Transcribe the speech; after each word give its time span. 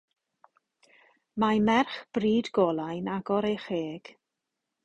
Mae 1.43 1.61
merch 1.67 1.99
bryd 2.19 2.51
golau'n 2.59 3.13
agor 3.19 3.49
ei 3.53 3.63
cheg. 3.67 4.15